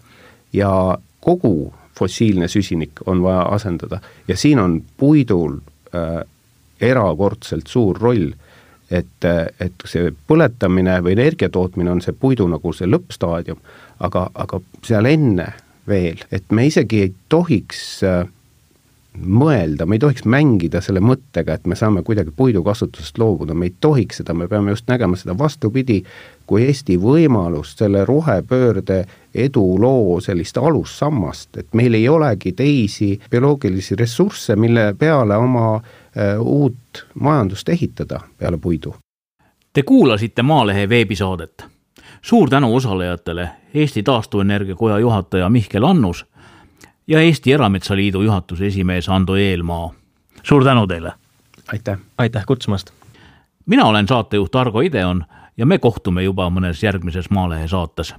ja, 0.53 0.99
kogu 1.21 1.73
fossiilne 1.99 2.49
süsinik 2.49 3.03
on 3.07 3.23
vaja 3.23 3.43
asendada 3.43 4.01
ja 4.29 4.37
siin 4.37 4.59
on 4.59 4.83
puidul 4.97 5.59
äh, 5.95 6.25
erakordselt 6.81 7.67
suur 7.67 7.99
roll, 8.01 8.31
et, 8.91 9.27
et 9.61 9.85
see 9.85 10.11
põletamine 10.27 10.97
või 11.05 11.13
energia 11.13 11.51
tootmine 11.53 11.91
on 11.93 12.01
see 12.01 12.17
puidu 12.17 12.49
nagu 12.49 12.73
see 12.73 12.89
lõppstaadium, 12.89 13.61
aga, 14.01 14.31
aga 14.35 14.61
seal 14.87 15.07
enne 15.07 15.53
veel, 15.89 16.25
et 16.33 16.51
me 16.51 16.67
isegi 16.67 17.03
ei 17.05 17.13
tohiks 17.29 17.83
äh, 18.07 18.25
mõelda, 19.19 19.87
me 19.87 19.97
ei 19.97 20.03
tohiks 20.03 20.25
mängida 20.25 20.81
selle 20.81 21.01
mõttega, 21.03 21.55
et 21.55 21.67
me 21.67 21.77
saame 21.77 22.03
kuidagi 22.07 22.33
puidu 22.37 22.63
kasutusest 22.65 23.19
loobuda, 23.19 23.55
me 23.55 23.69
ei 23.69 23.75
tohiks 23.81 24.21
seda, 24.21 24.35
me 24.35 24.49
peame 24.49 24.71
just 24.71 24.89
nägema 24.89 25.19
seda 25.19 25.35
vastupidi, 25.39 26.01
kui 26.47 26.65
Eesti 26.67 26.97
võimalust 27.01 27.83
selle 27.83 28.05
rohepöörde 28.07 29.05
eduloo 29.35 30.21
sellist 30.23 30.59
alussammast, 30.59 31.57
et 31.59 31.75
meil 31.75 31.95
ei 31.99 32.09
olegi 32.09 32.53
teisi 32.53 33.13
bioloogilisi 33.31 33.99
ressursse, 33.99 34.57
mille 34.57 34.95
peale 34.99 35.37
oma 35.37 35.75
äh, 35.77 36.39
uut 36.41 37.07
majandust 37.15 37.69
ehitada 37.69 38.21
peale 38.39 38.59
puidu. 38.59 38.95
Te 39.73 39.83
kuulasite 39.83 40.43
Maalehe 40.43 40.89
veebisaadet. 40.89 41.65
suur 42.23 42.51
tänu 42.51 42.75
osalejatele, 42.75 43.51
Eesti 43.75 44.03
Taastuvenergia 44.03 44.75
Koja 44.75 44.99
juhataja 44.99 45.49
Mihkel 45.49 45.85
Annus 45.85 46.27
ja 47.11 47.21
Eesti 47.21 47.53
Erametsaliidu 47.53 48.23
juhatuse 48.23 48.67
esimees 48.67 49.09
Ando 49.09 49.37
Eelmaa. 49.37 49.91
suur 50.43 50.65
tänu 50.65 50.87
teile! 50.87 51.13
aitäh! 51.73 51.99
aitäh 52.19 52.47
kutsumast! 52.47 52.91
mina 53.67 53.85
olen 53.85 54.09
saatejuht 54.09 54.55
Argo 54.55 54.81
Ideon 54.81 55.25
ja 55.57 55.67
me 55.67 55.79
kohtume 55.79 56.23
juba 56.23 56.51
mõnes 56.51 56.83
järgmises 56.83 57.31
Maalehe 57.31 57.69
saates 57.69 58.15